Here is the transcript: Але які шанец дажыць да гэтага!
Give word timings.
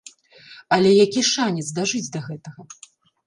Але 0.77 0.93
які 1.05 1.21
шанец 1.31 1.65
дажыць 1.79 2.11
да 2.15 2.19
гэтага! 2.31 2.61